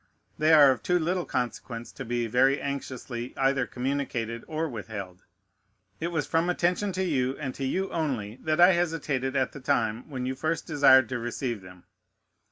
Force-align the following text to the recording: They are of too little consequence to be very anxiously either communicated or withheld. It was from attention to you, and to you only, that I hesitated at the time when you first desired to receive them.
They 0.39 0.51
are 0.51 0.71
of 0.71 0.81
too 0.81 0.97
little 0.97 1.25
consequence 1.25 1.91
to 1.91 2.03
be 2.03 2.25
very 2.25 2.59
anxiously 2.59 3.35
either 3.37 3.67
communicated 3.67 4.43
or 4.47 4.67
withheld. 4.67 5.25
It 5.99 6.07
was 6.07 6.25
from 6.25 6.49
attention 6.49 6.91
to 6.93 7.03
you, 7.03 7.37
and 7.37 7.53
to 7.53 7.63
you 7.63 7.91
only, 7.91 8.37
that 8.37 8.59
I 8.59 8.71
hesitated 8.73 9.35
at 9.35 9.51
the 9.51 9.59
time 9.59 10.09
when 10.09 10.25
you 10.25 10.33
first 10.33 10.65
desired 10.65 11.07
to 11.09 11.19
receive 11.19 11.61
them. 11.61 11.83